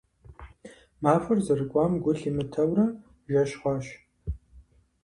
[1.01, 2.85] Махуэр зэрыкӀуам гу лъимытэурэ,
[3.31, 3.85] жэщ хъуащ.